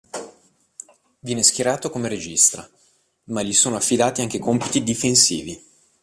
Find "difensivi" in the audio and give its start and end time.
4.81-5.63